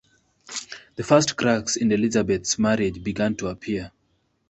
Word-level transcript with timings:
The 0.95 1.03
first 1.03 1.35
cracks 1.37 1.75
in 1.75 1.91
Elizabeth's 1.91 2.57
marriage 2.57 3.03
began 3.03 3.35
to 3.35 3.49
appear. 3.49 3.91